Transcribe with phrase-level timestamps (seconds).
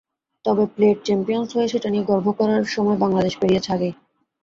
[0.45, 3.93] তবে plate champion হয়ে সেটা নিয়ে গর্ব করার সময় বাংলাদেশ পেরিয়েছে আগেই।